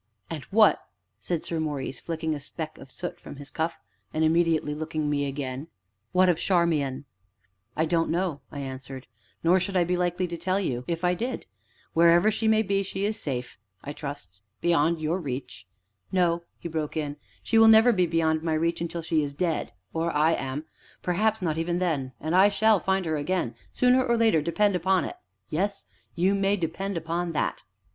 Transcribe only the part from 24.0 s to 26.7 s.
or later, depend upon it yes, you may